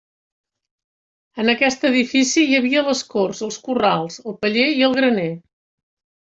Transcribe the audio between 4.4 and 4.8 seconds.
paller